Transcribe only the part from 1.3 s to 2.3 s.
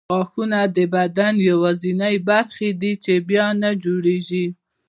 یوازیني